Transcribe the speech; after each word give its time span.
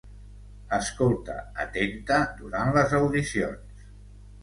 Escolta 0.77 1.35
atenta 1.65 2.19
durant 2.43 2.75
les 2.81 2.99
audicions. 3.05 3.89